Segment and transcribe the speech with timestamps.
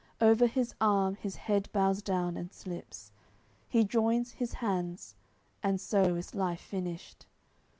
[0.19, 3.11] Over his arm his head bows down and slips,
[3.69, 5.13] He joins his hands:
[5.61, 7.27] and so is life finish'd.